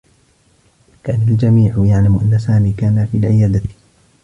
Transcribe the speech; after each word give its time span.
كان 1.03 1.21
الجميع 1.27 1.85
يعلم 1.85 2.17
أنّ 2.19 2.39
سامي 2.39 2.73
كان 2.77 3.05
في 3.11 3.17
العيادة. 3.17 3.61